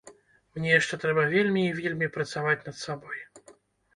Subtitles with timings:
[0.53, 3.21] Мне яшчэ трэба вельмі і вельмі працаваць над сабой.